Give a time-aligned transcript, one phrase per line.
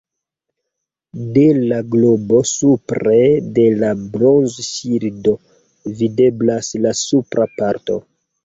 [1.35, 1.43] De
[1.73, 3.19] la globo supre
[3.59, 5.37] de la blazonŝildo
[6.01, 8.01] videblas la supra parto.